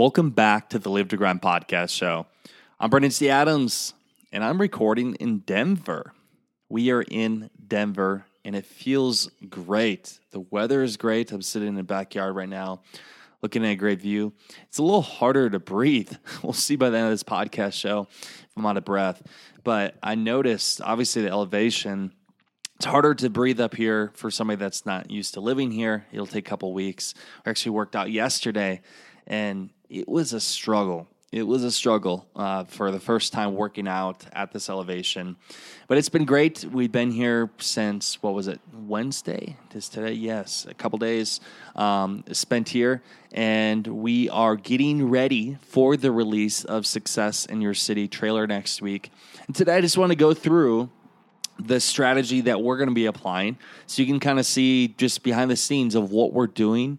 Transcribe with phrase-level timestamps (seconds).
[0.00, 2.26] Welcome back to the Live to Grind podcast show.
[2.80, 3.28] I'm Brandon T.
[3.28, 3.92] Adams,
[4.32, 6.14] and I'm recording in Denver.
[6.70, 10.18] We are in Denver, and it feels great.
[10.30, 11.32] The weather is great.
[11.32, 12.80] I'm sitting in the backyard right now,
[13.42, 14.32] looking at a great view.
[14.68, 16.14] It's a little harder to breathe.
[16.42, 19.22] We'll see by the end of this podcast show if I'm out of breath.
[19.64, 22.14] But I noticed, obviously, the elevation.
[22.76, 26.06] It's harder to breathe up here for somebody that's not used to living here.
[26.10, 27.12] It'll take a couple weeks.
[27.44, 28.80] I actually worked out yesterday,
[29.26, 31.08] and it was a struggle.
[31.32, 35.36] It was a struggle uh, for the first time working out at this elevation,
[35.86, 36.64] but it's been great.
[36.64, 39.56] We've been here since what was it Wednesday?
[39.72, 40.12] Is today?
[40.12, 41.40] Yes, a couple days
[41.76, 47.74] um, spent here, and we are getting ready for the release of Success in Your
[47.74, 49.12] City trailer next week.
[49.46, 50.90] And today, I just want to go through
[51.60, 55.22] the strategy that we're going to be applying so you can kind of see just
[55.22, 56.98] behind the scenes of what we're doing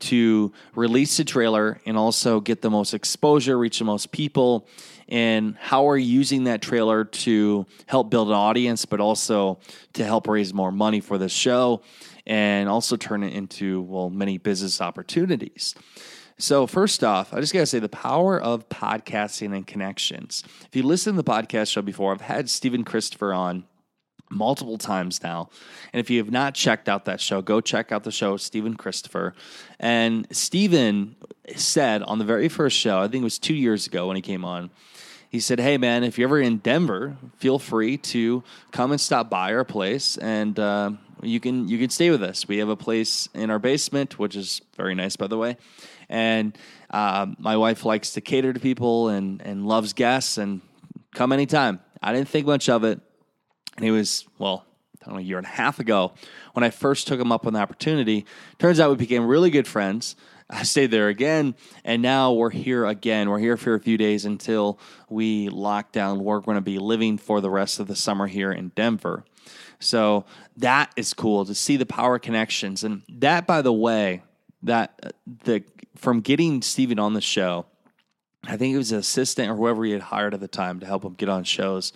[0.00, 4.66] to release the trailer and also get the most exposure, reach the most people,
[5.08, 9.58] and how we're using that trailer to help build an audience, but also
[9.94, 11.82] to help raise more money for the show
[12.26, 15.74] and also turn it into, well, many business opportunities.
[16.38, 20.42] So, first off, I just got to say the power of podcasting and connections.
[20.64, 23.64] If you listen to the podcast show before, I've had Stephen Christopher on
[24.30, 25.50] multiple times now.
[25.92, 28.76] And if you have not checked out that show, go check out the show, Stephen
[28.76, 29.34] Christopher.
[29.78, 31.16] And Stephen
[31.56, 34.22] said on the very first show, I think it was two years ago when he
[34.22, 34.70] came on,
[35.28, 38.42] he said, Hey, man, if you're ever in Denver, feel free to
[38.72, 40.92] come and stop by our place and, uh,
[41.22, 42.48] you can you can stay with us.
[42.48, 45.56] We have a place in our basement, which is very nice, by the way.
[46.08, 46.56] And
[46.90, 50.60] uh, my wife likes to cater to people and and loves guests and
[51.14, 51.80] come anytime.
[52.02, 53.00] I didn't think much of it
[53.80, 54.66] and he was, well,
[55.00, 56.12] I don't know, a year and a half ago
[56.52, 58.26] when I first took him up on the opportunity.
[58.58, 60.16] Turns out we became really good friends.
[60.50, 63.30] I stayed there again, and now we're here again.
[63.30, 66.22] We're here for a few days until we lock down.
[66.22, 69.24] We're going to be living for the rest of the summer here in Denver.
[69.78, 70.26] So
[70.58, 72.84] that is cool to see the power connections.
[72.84, 74.24] And that, by the way,
[74.62, 75.14] that
[75.44, 75.64] the
[75.96, 77.64] from getting Stephen on the show,
[78.44, 80.86] I think it was an assistant or whoever he had hired at the time to
[80.86, 81.94] help him get on shows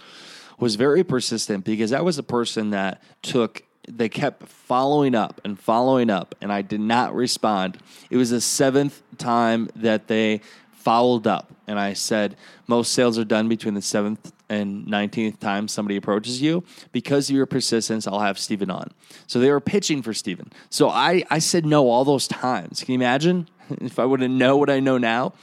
[0.58, 5.60] was very persistent because that was a person that took they kept following up and
[5.60, 7.78] following up and I did not respond.
[8.10, 10.40] It was the seventh time that they
[10.72, 15.68] followed up and I said most sales are done between the seventh and 19th time
[15.68, 16.64] somebody approaches you.
[16.92, 18.90] Because of your persistence i'll have Stephen on.
[19.26, 22.82] So they were pitching for Stephen so i i said no all those times.
[22.82, 23.48] Can you imagine?
[23.80, 25.34] If i wouldn't know what i know now.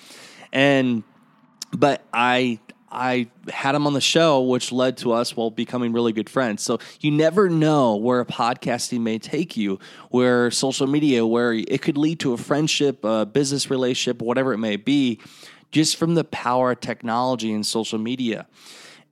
[0.51, 1.03] And
[1.72, 2.59] but i
[2.91, 6.62] I had him on the show, which led to us well becoming really good friends.
[6.62, 9.79] So you never know where podcasting may take you,
[10.09, 14.57] where social media, where it could lead to a friendship, a business relationship, whatever it
[14.57, 15.19] may be,
[15.72, 18.46] just from the power of technology and social media.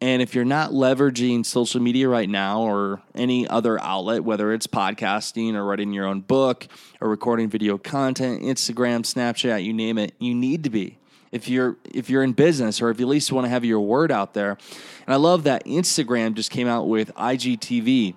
[0.02, 4.68] And if you're not leveraging social media right now or any other outlet, whether it's
[4.68, 6.68] podcasting or writing your own book
[7.02, 10.99] or recording video content, Instagram, Snapchat, you name it, you need to be
[11.32, 13.80] if you're if you're in business or if you at least want to have your
[13.80, 14.58] word out there.
[15.06, 18.16] And I love that Instagram just came out with IGTV.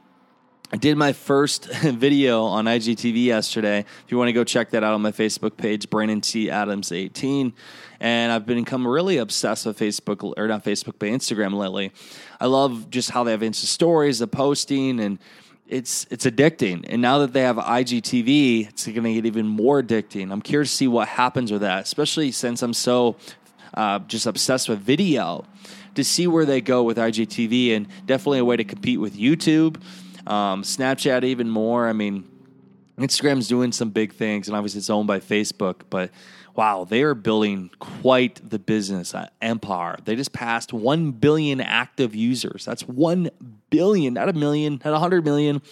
[0.74, 3.80] I did my first video on IGTV yesterday.
[3.80, 6.50] If you want to go check that out on my Facebook page, Brandon T.
[6.50, 7.52] Adams 18.
[8.00, 11.92] And I've become really obsessed with Facebook, or not Facebook, but Instagram lately.
[12.40, 15.18] I love just how they have Insta stories, the posting, and
[15.72, 16.84] it's it's addicting.
[16.88, 20.30] And now that they have IGTV, it's going to get even more addicting.
[20.30, 23.16] I'm curious to see what happens with that, especially since I'm so
[23.74, 25.44] uh, just obsessed with video.
[25.96, 29.76] To see where they go with IGTV, and definitely a way to compete with YouTube,
[30.26, 31.86] um, Snapchat, even more.
[31.86, 32.26] I mean,
[32.96, 36.10] Instagram's doing some big things, and obviously it's owned by Facebook, but
[36.54, 39.96] wow, they are building quite the business uh, empire.
[40.04, 42.64] They just passed 1 billion active users.
[42.64, 43.30] That's 1
[43.70, 45.62] billion, not a million, not 100 million,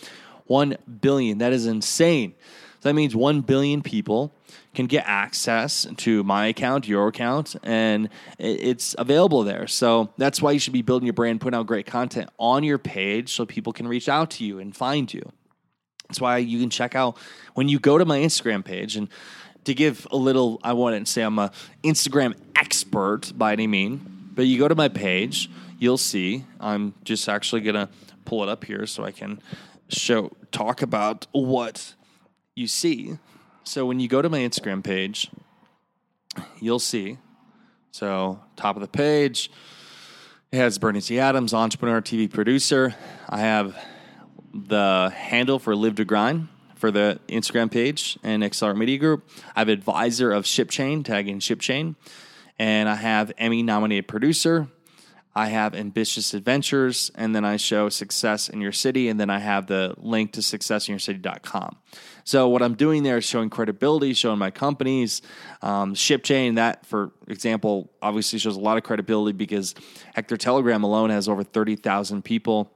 [0.46, 1.38] 1 billion.
[1.38, 2.34] That is insane.
[2.80, 4.32] So that means 1 billion people
[4.74, 9.66] can get access to my account, your account, and it's available there.
[9.66, 12.78] So that's why you should be building your brand, putting out great content on your
[12.78, 15.30] page so people can reach out to you and find you.
[16.08, 17.16] That's why you can check out
[17.54, 19.08] when you go to my Instagram page and
[19.64, 21.52] to give a little, I wouldn't say I'm a
[21.82, 26.44] Instagram expert by any mean, But you go to my page, you'll see.
[26.60, 27.90] I'm just actually gonna
[28.24, 29.42] pull it up here so I can
[29.88, 31.94] show talk about what
[32.54, 33.18] you see.
[33.64, 35.30] So when you go to my Instagram page,
[36.60, 37.18] you'll see.
[37.90, 39.50] So top of the page,
[40.52, 41.18] it has Brandon T.
[41.18, 42.94] Adams, entrepreneur, TV producer.
[43.28, 43.76] I have
[44.54, 46.48] the handle for Live to Grind
[46.80, 49.28] for the Instagram page and Accelerate Media Group.
[49.54, 51.94] I have advisor of ShipChain, tagging ShipChain.
[52.58, 54.68] And I have Emmy nominated producer.
[55.34, 59.38] I have ambitious adventures, and then I show success in your city, and then I
[59.38, 61.76] have the link to successinyourcity.com.
[62.24, 65.22] So what I'm doing there is showing credibility, showing my companies,
[65.62, 66.56] um, ShipChain.
[66.56, 69.76] That, for example, obviously shows a lot of credibility because
[70.14, 72.72] Hector Telegram alone has over thirty thousand people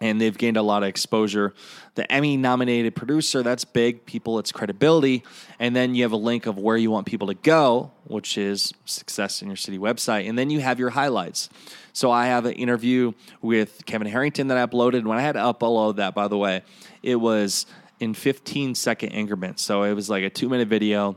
[0.00, 1.54] and they've gained a lot of exposure.
[1.94, 4.04] The Emmy nominated producer, that's big.
[4.06, 5.22] People, it's credibility.
[5.58, 8.74] And then you have a link of where you want people to go, which is
[8.84, 10.28] Success in Your City website.
[10.28, 11.48] And then you have your highlights.
[11.92, 15.04] So I have an interview with Kevin Harrington that I uploaded.
[15.04, 16.62] When I had to upload that, by the way,
[17.02, 17.66] it was
[18.00, 19.62] in 15 second increments.
[19.62, 21.16] So it was like a two minute video.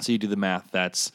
[0.00, 0.70] So you do the math.
[0.72, 1.10] That's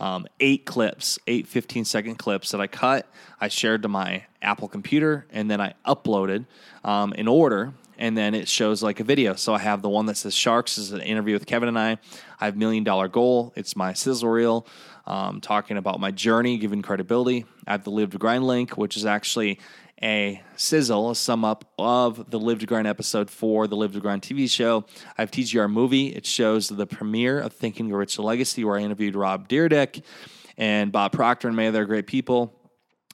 [0.00, 3.06] um, eight clips, eight 15 second clips that I cut.
[3.40, 6.46] I shared to my Apple computer and then I uploaded
[6.82, 7.74] um, in order.
[7.98, 9.34] And then it shows like a video.
[9.34, 11.78] So I have the one that says Sharks this is an interview with Kevin and
[11.78, 11.98] I.
[12.40, 13.52] I have Million Dollar Goal.
[13.54, 14.66] It's my sizzle reel
[15.06, 17.44] um, talking about my journey, giving credibility.
[17.66, 19.58] I have the Live to Grind link, which is actually
[20.02, 24.00] a sizzle, a sum up of the Live to Grind episode for the Live to
[24.00, 24.86] Grind TV show.
[25.18, 26.08] I have TGR movie.
[26.08, 30.02] It shows the premiere of Thinking Rich Legacy, where I interviewed Rob Dyrdek
[30.56, 32.54] and Bob Proctor and many other great people.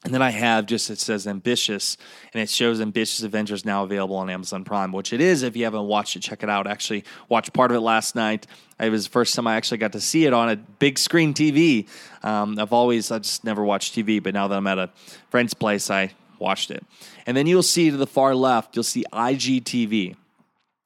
[0.05, 1.97] And then I have just it says ambitious,
[2.33, 5.43] and it shows ambitious adventures now available on Amazon Prime, which it is.
[5.43, 6.69] If you haven't watched it, check it out.
[6.69, 8.47] Actually, watched part of it last night.
[8.79, 11.35] It was the first time I actually got to see it on a big screen
[11.35, 11.89] TV.
[12.23, 14.91] Um, I've always I just never watched TV, but now that I'm at a
[15.29, 16.85] friend's place, I watched it.
[17.27, 20.17] And then you'll see to the far left, you'll see IGTV.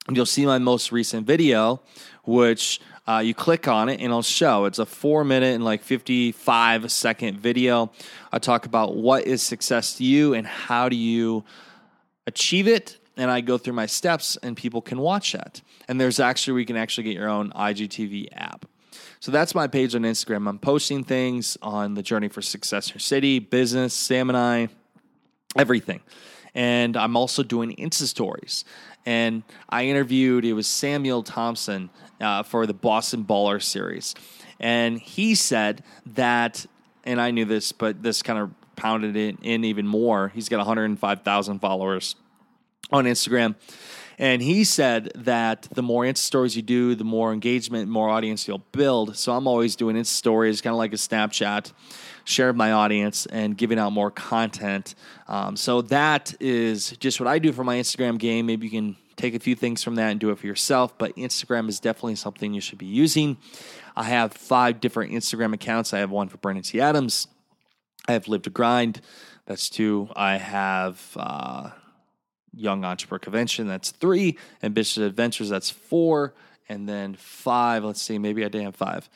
[0.07, 1.81] And you'll see my most recent video,
[2.23, 4.65] which uh, you click on it and it'll show.
[4.65, 7.91] It's a four minute and like 55 second video.
[8.31, 11.43] I talk about what is success to you and how do you
[12.27, 12.97] achieve it.
[13.17, 15.61] And I go through my steps and people can watch that.
[15.87, 18.65] And there's actually, we can actually get your own IGTV app.
[19.19, 20.47] So that's my page on Instagram.
[20.47, 24.69] I'm posting things on the journey for success in your city, business, Sam and I,
[25.55, 26.01] everything.
[26.53, 28.65] And I'm also doing Insta stories.
[29.05, 31.89] And I interviewed, it was Samuel Thompson
[32.19, 34.13] uh, for the Boston Baller series.
[34.59, 36.65] And he said that,
[37.03, 40.29] and I knew this, but this kind of pounded it in even more.
[40.29, 42.15] He's got 105,000 followers
[42.91, 43.55] on Instagram.
[44.21, 48.47] And he said that the more Insta stories you do, the more engagement, more audience
[48.47, 49.17] you'll build.
[49.17, 51.73] So I'm always doing Insta stories, kind of like a Snapchat,
[52.23, 54.93] share my audience and giving out more content.
[55.27, 58.45] Um, so that is just what I do for my Instagram game.
[58.45, 61.15] Maybe you can take a few things from that and do it for yourself, but
[61.15, 63.37] Instagram is definitely something you should be using.
[63.95, 65.95] I have five different Instagram accounts.
[65.95, 66.79] I have one for Brandon T.
[66.79, 67.27] Adams.
[68.07, 69.01] I have Live to Grind.
[69.47, 70.09] That's two.
[70.15, 71.71] I have uh,
[72.53, 73.67] Young Entrepreneur Convention.
[73.67, 74.37] That's three.
[74.63, 75.49] Ambitious Adventures.
[75.49, 76.33] That's four.
[76.69, 77.83] And then five.
[77.83, 78.17] Let's see.
[78.17, 79.09] Maybe I did have five.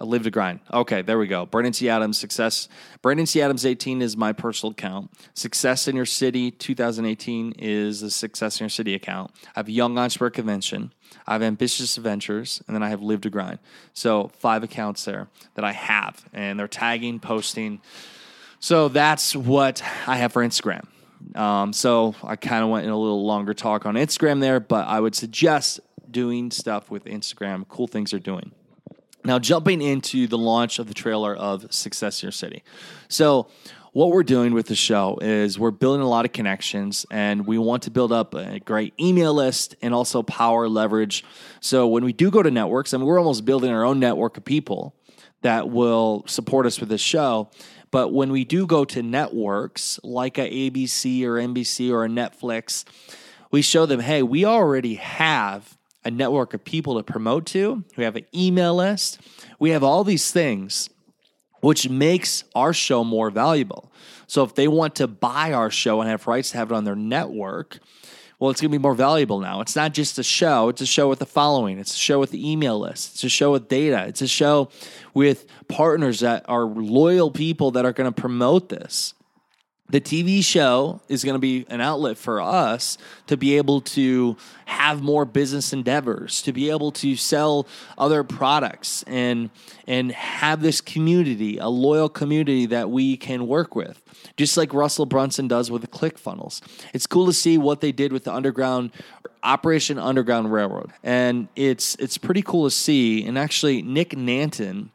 [0.00, 0.60] Uh, Live to Grind.
[0.72, 1.46] Okay, there we go.
[1.46, 1.88] Brandon T.
[1.88, 2.68] Adams, Success.
[3.02, 3.42] Brandon T.
[3.42, 5.10] Adams 18 is my personal account.
[5.34, 9.32] Success in Your City 2018 is the Success in Your City account.
[9.48, 10.92] I have Young Entrepreneur Convention.
[11.26, 13.58] I have Ambitious Adventures, and then I have Live to Grind.
[13.92, 17.80] So five accounts there that I have, and they're tagging, posting.
[18.60, 20.86] So that's what I have for Instagram.
[21.34, 24.86] Um, so I kind of went in a little longer talk on Instagram there, but
[24.86, 27.66] I would suggest doing stuff with Instagram.
[27.68, 28.52] Cool things they're doing.
[29.24, 32.62] Now, jumping into the launch of the trailer of Success Your City.
[33.08, 33.48] So,
[33.92, 37.58] what we're doing with the show is we're building a lot of connections and we
[37.58, 41.24] want to build up a great email list and also power leverage.
[41.60, 44.36] So, when we do go to networks, I mean, we're almost building our own network
[44.38, 44.94] of people
[45.42, 47.50] that will support us with this show.
[47.90, 52.84] But when we do go to networks like a ABC or NBC or a Netflix,
[53.50, 57.84] we show them, hey, we already have a network of people to promote to.
[57.96, 59.20] We have an email list.
[59.58, 60.88] We have all these things,
[61.60, 63.90] which makes our show more valuable.
[64.26, 66.84] So if they want to buy our show and have rights to have it on
[66.84, 67.80] their network,
[68.40, 69.60] well, it's going to be more valuable now.
[69.60, 72.30] It's not just a show, it's a show with a following, it's a show with
[72.30, 74.70] the email list, it's a show with data, it's a show
[75.12, 79.12] with partners that are loyal people that are going to promote this.
[79.90, 84.36] The TV show is going to be an outlet for us to be able to
[84.66, 87.66] have more business endeavors, to be able to sell
[87.98, 89.50] other products and
[89.86, 94.02] and have this community, a loyal community that we can work with.
[94.36, 96.60] Just like Russell Brunson does with the ClickFunnels.
[96.94, 98.92] It's cool to see what they did with the underground
[99.42, 100.92] Operation Underground Railroad.
[101.02, 104.90] And it's it's pretty cool to see and actually Nick Nanton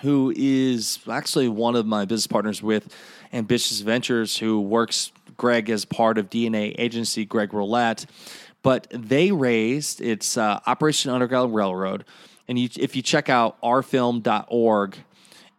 [0.00, 2.94] who is actually one of my business partners with
[3.32, 8.06] Ambitious Ventures, who works Greg as part of DNA agency, Greg Roulette.
[8.62, 12.04] But they raised its uh, Operation Underground Railroad.
[12.46, 14.96] And you, if you check out ourfilm.org,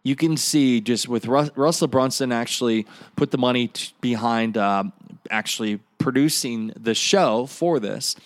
[0.04, 2.86] you can see just with Rus- Russell Brunson actually
[3.16, 4.84] put the money t- behind uh,
[5.30, 8.16] actually producing the show for this.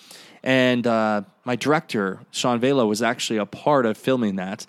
[0.43, 4.67] And uh, my director, Sean Vela, was actually a part of filming that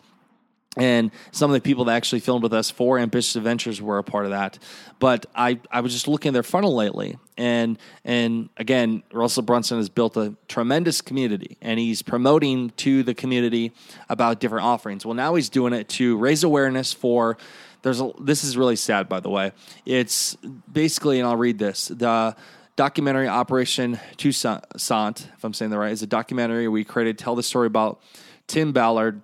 [0.78, 4.04] and some of the people that actually filmed with us for ambitious adventures were a
[4.04, 4.60] part of that.
[5.00, 7.18] But i, I was just looking at their funnel lately.
[7.38, 11.58] And and again russell brunson has built a tremendous community.
[11.62, 13.74] And he's promoting to the community
[14.10, 15.06] about different offerings.
[15.06, 17.38] Well now he's doing it to raise awareness for
[17.84, 19.52] there's a, this is really sad by the way.
[19.86, 20.36] It's
[20.72, 22.36] basically and i'll read this the
[22.76, 27.42] documentary operation toussaint if i'm saying that right is a documentary we created tell the
[27.42, 28.00] story about
[28.46, 29.22] tim ballard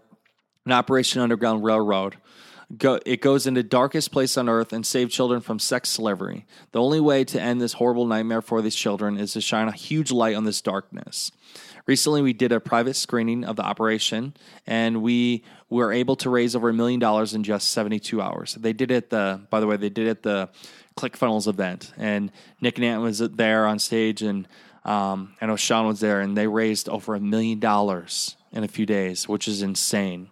[0.65, 2.17] an Operation Underground Railroad.
[2.77, 6.45] Go, it goes into darkest place on earth and save children from sex slavery.
[6.71, 9.73] The only way to end this horrible nightmare for these children is to shine a
[9.73, 11.31] huge light on this darkness.
[11.85, 14.33] Recently, we did a private screening of the operation,
[14.65, 18.55] and we were able to raise over a million dollars in just 72 hours.
[18.55, 20.49] They did it the, by the way, they did it the
[20.95, 24.47] ClickFunnels event, and Nick Nant was there on stage, and
[24.85, 28.67] um, I know Sean was there, and they raised over a million dollars in a
[28.67, 30.29] few days, which is insane.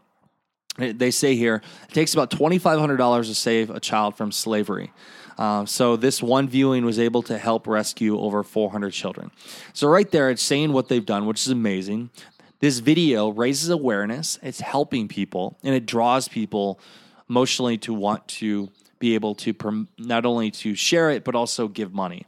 [0.77, 4.31] They say here it takes about twenty five hundred dollars to save a child from
[4.31, 4.91] slavery.
[5.37, 9.31] Uh, so this one viewing was able to help rescue over 400 children.
[9.73, 12.11] So right there, it's saying what they've done, which is amazing.
[12.59, 14.37] This video raises awareness.
[14.43, 16.79] It's helping people, and it draws people
[17.27, 21.67] emotionally to want to be able to prom- not only to share it but also
[21.67, 22.27] give money.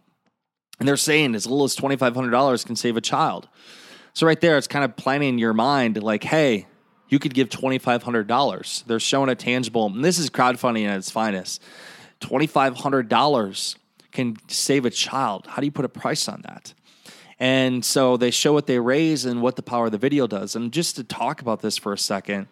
[0.79, 3.47] And they're saying as little as twenty five hundred dollars can save a child.
[4.13, 6.67] So right there, it's kind of planning in your mind like, hey,
[7.13, 8.85] you could give $2,500.
[8.85, 11.61] They're showing a tangible, and this is crowdfunding at its finest.
[12.21, 13.75] $2,500
[14.11, 15.45] can save a child.
[15.45, 16.73] How do you put a price on that?
[17.37, 20.55] And so they show what they raise and what the power of the video does.
[20.55, 22.47] And just to talk about this for a second,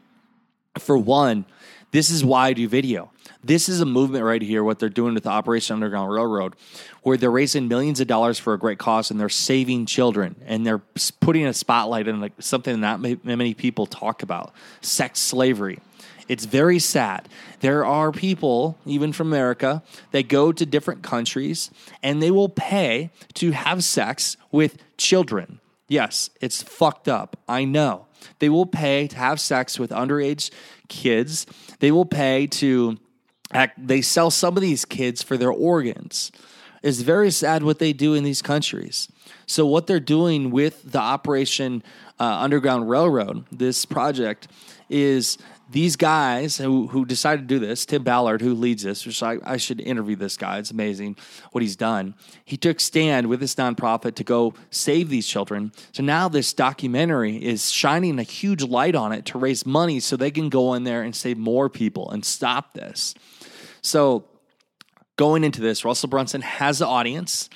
[0.77, 1.45] for one,
[1.91, 3.11] this is why I do video.
[3.43, 6.55] This is a movement right here, what they're doing with the Operation Underground Railroad,
[7.03, 10.65] where they're raising millions of dollars for a great cause and they're saving children and
[10.65, 10.81] they're
[11.19, 15.79] putting a spotlight on like something that not many people talk about sex slavery.
[16.27, 17.27] It's very sad.
[17.59, 21.71] There are people, even from America, that go to different countries
[22.01, 25.59] and they will pay to have sex with children.
[25.89, 27.37] Yes, it's fucked up.
[27.49, 28.05] I know.
[28.39, 30.51] They will pay to have sex with underage
[30.87, 31.45] kids.
[31.79, 32.97] They will pay to
[33.53, 36.31] act, they sell some of these kids for their organs.
[36.83, 39.07] It's very sad what they do in these countries.
[39.45, 41.83] So, what they're doing with the Operation
[42.19, 44.47] uh, Underground Railroad, this project,
[44.89, 45.37] is
[45.71, 49.37] these guys who, who decided to do this, Tim Ballard, who leads this, which I,
[49.43, 50.57] I should interview this guy.
[50.57, 51.15] It's amazing
[51.51, 52.13] what he's done.
[52.43, 55.71] He took stand with this nonprofit to go save these children.
[55.93, 60.17] So now this documentary is shining a huge light on it to raise money so
[60.17, 63.15] they can go in there and save more people and stop this.
[63.81, 64.25] So
[65.15, 67.49] going into this, Russell Brunson has the audience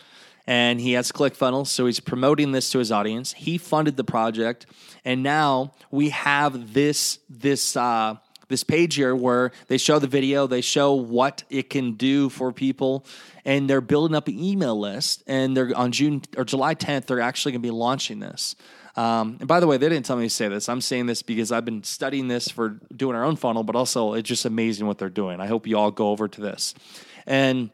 [0.47, 3.33] and he has ClickFunnels, so he's promoting this to his audience.
[3.33, 4.65] He funded the project,
[5.03, 8.15] and now we have this this uh,
[8.47, 12.51] this page here where they show the video, they show what it can do for
[12.51, 13.05] people,
[13.43, 15.23] and they're building up an email list.
[15.27, 18.55] And they're on June or July 10th, they're actually going to be launching this.
[18.95, 20.69] Um, and by the way, they didn't tell me to say this.
[20.69, 24.13] I'm saying this because I've been studying this for doing our own funnel, but also
[24.13, 25.41] it's just amazing what they're doing.
[25.41, 26.73] I hope you all go over to this.
[27.25, 27.71] And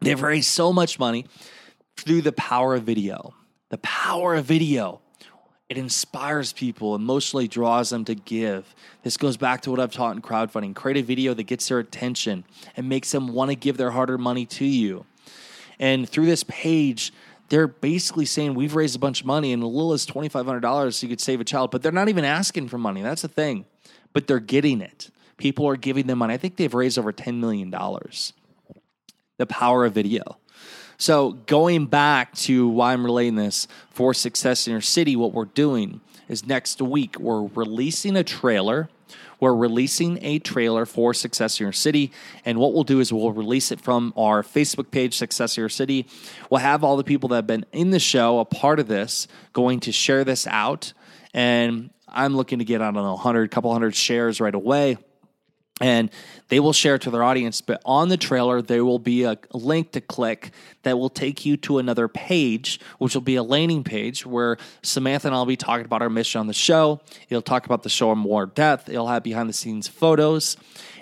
[0.00, 1.26] they've raised so much money
[1.96, 3.34] through the power of video.
[3.70, 5.00] The power of video.
[5.68, 8.72] It inspires people, emotionally draws them to give.
[9.02, 10.76] This goes back to what I've taught in crowdfunding.
[10.76, 12.44] Create a video that gets their attention
[12.76, 15.04] and makes them want to give their hard earned money to you.
[15.80, 17.12] And through this page,
[17.48, 21.04] they're basically saying we've raised a bunch of money and a little as $2,500 so
[21.04, 23.02] you could save a child, but they're not even asking for money.
[23.02, 23.64] That's the thing.
[24.12, 25.10] But they're getting it.
[25.36, 26.32] People are giving them money.
[26.32, 27.70] I think they've raised over $10 million.
[29.38, 30.38] The power of video.
[30.98, 35.44] So, going back to why I'm relating this for Success in Your City, what we're
[35.44, 38.88] doing is next week we're releasing a trailer
[39.40, 42.12] we're releasing a trailer for Success in Your City.
[42.44, 45.68] And what we'll do is we'll release it from our Facebook page, Success in Your
[45.68, 46.06] City.
[46.50, 49.28] We'll have all the people that have been in the show, a part of this,
[49.52, 50.92] going to share this out.
[51.34, 54.96] And I'm looking to get, I don't know, 100, couple hundred shares right away
[55.80, 56.10] and
[56.48, 57.60] they will share it to their audience.
[57.60, 60.52] But on the trailer, there will be a link to click
[60.84, 65.28] that will take you to another page, which will be a landing page where Samantha
[65.28, 67.00] and I'll be talking about our mission on the show.
[67.28, 68.88] It'll talk about the show in more depth.
[68.88, 70.56] It'll have behind the scenes photos.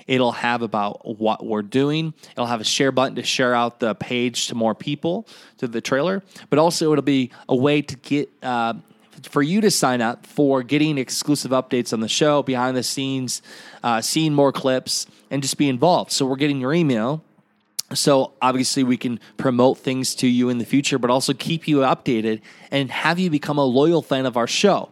[0.06, 2.12] It'll have about what we're doing.
[2.32, 5.26] It'll have a share button to share out the page to more people
[5.58, 8.74] to the trailer, but also it'll be a way to get uh,
[9.28, 13.42] for you to sign up for getting exclusive updates on the show, behind the scenes,
[13.82, 16.12] uh, seeing more clips, and just be involved.
[16.12, 17.24] So we're getting your email.
[17.92, 21.78] So obviously we can promote things to you in the future, but also keep you
[21.78, 22.40] updated
[22.70, 24.90] and have you become a loyal fan of our show.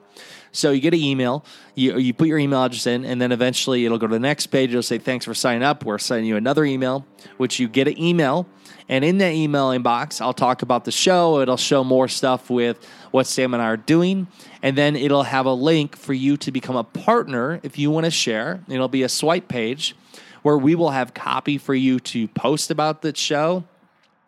[0.53, 3.87] So you get an email, you, you put your email address in, and then eventually
[3.87, 4.69] it'll go to the next page.
[4.71, 5.85] It'll say, Thanks for signing up.
[5.85, 7.07] We're sending you another email,
[7.39, 8.47] which you get an email.
[8.93, 11.41] And in that email inbox, I'll talk about the show.
[11.41, 14.27] It'll show more stuff with what Sam and I are doing.
[14.63, 18.05] And then it'll have a link for you to become a partner if you want
[18.05, 18.61] to share.
[18.69, 19.97] It'll be a swipe page
[20.43, 23.65] where we will have copy for you to post about the show.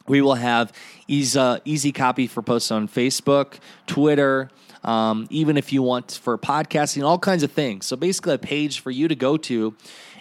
[0.08, 0.72] We will have
[1.08, 4.48] easy, easy copy for posts on Facebook, Twitter,
[4.82, 7.84] um, even if you want for podcasting, all kinds of things.
[7.84, 9.76] So basically, a page for you to go to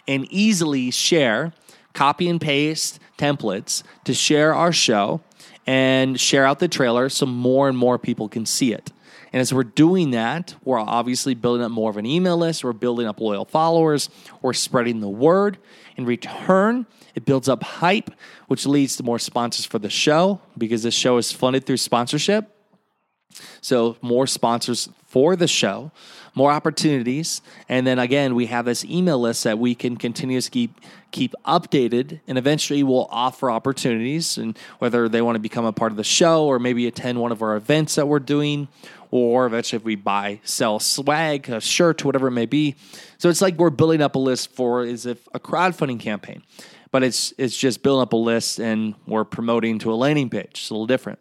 [0.05, 1.53] and easily share,
[1.93, 5.21] copy and paste templates to share our show
[5.65, 8.91] and share out the trailer so more and more people can see it.
[9.31, 12.63] And as we're doing that, we're obviously building up more of an email list.
[12.63, 14.09] We're building up loyal followers.
[14.43, 15.57] We're spreading the word.
[15.97, 16.85] In return,
[17.15, 18.11] it builds up hype,
[18.47, 22.49] which leads to more sponsors for the show because this show is funded through sponsorship.
[23.61, 25.91] So, more sponsors for the show,
[26.33, 27.43] more opportunities.
[27.69, 32.19] And then again, we have this email list that we can continuously keep, keep updated.
[32.27, 36.03] And eventually, we'll offer opportunities, and whether they want to become a part of the
[36.03, 38.69] show or maybe attend one of our events that we're doing,
[39.11, 42.73] or eventually, if we buy, sell swag, a shirt, whatever it may be.
[43.19, 46.41] So, it's like we're building up a list for as if a crowdfunding campaign.
[46.89, 50.49] But it's it's just building up a list and we're promoting to a landing page.
[50.53, 51.19] It's a little different.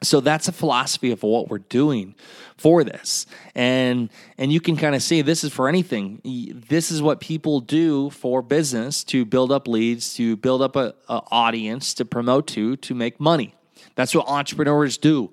[0.00, 2.14] So that's a philosophy of what we're doing
[2.56, 3.26] for this.
[3.54, 6.20] And and you can kind of see this is for anything.
[6.68, 10.94] This is what people do for business to build up leads, to build up a,
[11.08, 13.54] a audience to promote to to make money.
[13.96, 15.32] That's what entrepreneurs do.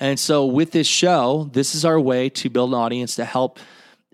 [0.00, 3.58] And so with this show, this is our way to build an audience to help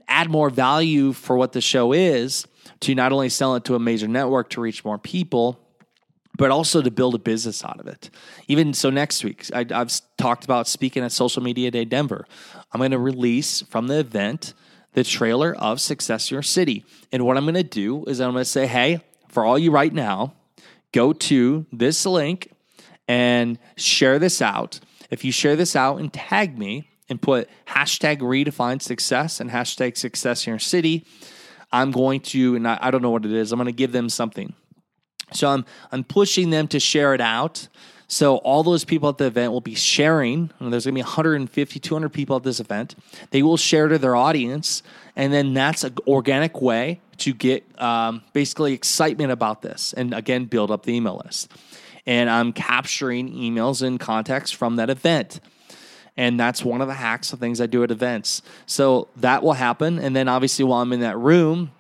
[0.09, 2.47] add more value for what the show is,
[2.81, 5.59] to not only sell it to a major network to reach more people,
[6.39, 8.11] but also to build a business out of it.
[8.49, 12.27] Even so, next week, I, have talked about speaking at Social Media Day Denver.
[12.73, 14.55] I'm going to release from the event
[14.95, 16.85] the trailer of Success Your City.
[17.11, 19.71] And what I'm going to do is I'm going to say, hey, for all you
[19.71, 20.35] right now,
[20.93, 22.51] go to this link
[23.09, 24.81] and share this out.
[25.11, 29.97] If you share this out and tag me and put hashtag redefine success and hashtag
[29.97, 31.07] success in your city,
[31.71, 33.93] I'm going to, and I, I don't know what it is, I'm going to give
[33.93, 34.55] them something.
[35.35, 37.69] So I'm I'm pushing them to share it out.
[38.09, 40.51] So all those people at the event will be sharing.
[40.61, 42.95] There's going to be 150, 200 people at this event.
[43.31, 44.83] They will share to their audience,
[45.17, 50.45] and then that's an organic way to get um, basically excitement about this, and again
[50.45, 51.51] build up the email list.
[52.07, 55.41] And I'm capturing emails and contacts from that event.
[56.17, 58.43] And that's one of the hacks of things I do at events.
[58.67, 59.99] So that will happen.
[59.99, 61.71] And then obviously, while I'm in that room,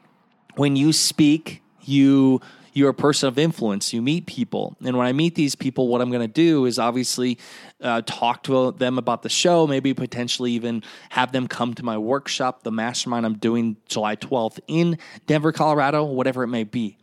[0.54, 2.40] when you speak, you
[2.72, 3.92] you're a person of influence.
[3.92, 4.76] You meet people.
[4.84, 7.38] And when I meet these people, what I'm going to do is obviously
[7.80, 11.98] uh, talk to them about the show, maybe potentially even have them come to my
[11.98, 16.96] workshop, the mastermind I'm doing July 12th in Denver, Colorado, whatever it may be.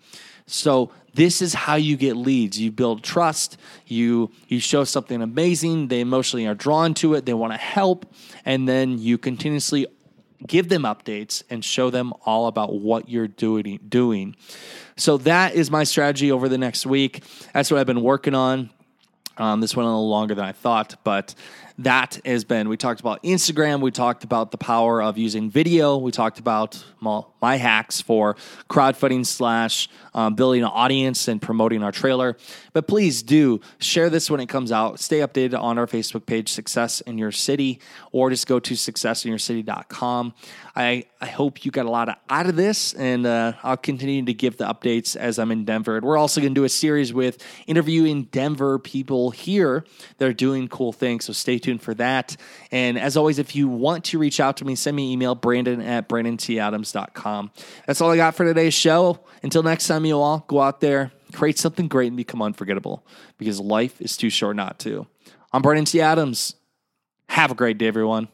[0.46, 2.60] So this is how you get leads.
[2.60, 3.58] You build trust.
[3.86, 5.88] You you show something amazing.
[5.88, 7.26] They emotionally are drawn to it.
[7.26, 8.12] They want to help,
[8.46, 9.86] and then you continuously
[10.46, 14.36] give them updates and show them all about what you're doing doing.
[14.96, 17.24] So that is my strategy over the next week.
[17.54, 18.70] That's what I've been working on.
[19.38, 21.34] Um, this went a little longer than I thought, but
[21.80, 22.68] that has been.
[22.68, 23.80] We talked about Instagram.
[23.80, 25.98] We talked about the power of using video.
[25.98, 26.84] We talked about
[27.42, 28.36] my hacks for
[28.70, 32.36] crowdfunding slash um, building an audience and promoting our trailer.
[32.74, 35.00] But please do share this when it comes out.
[35.00, 37.80] Stay updated on our Facebook page, Success in Your City,
[38.12, 40.34] or just go to successinyourcity.com.
[40.76, 44.24] I, I hope you got a lot of, out of this, and uh, I'll continue
[44.26, 45.98] to give the updates as I'm in Denver.
[45.98, 49.86] And we're also going to do a series with interviewing Denver people here
[50.18, 51.26] that are doing cool things.
[51.26, 52.36] So stay tuned for that.
[52.72, 55.36] And as always, if you want to reach out to me, send me an email,
[55.36, 57.52] brandon at brandonTadams.com.
[57.86, 59.20] That's all I got for today's show.
[59.44, 63.06] Until next time, you all go out there, create something great, and become unforgettable
[63.38, 65.06] because life is too short not to.
[65.54, 66.02] I'm Brandon T.
[66.02, 66.56] Adams.
[67.30, 68.28] Have a great day, everyone.